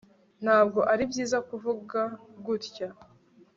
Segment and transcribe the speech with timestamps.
[0.43, 1.99] Ntabwo ari byiza kuvuga
[2.45, 2.87] gutya